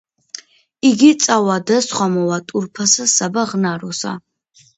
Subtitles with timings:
[1.01, 4.17] გი წავა და სხვა მოვა ტურფასა საბაღნაროსა;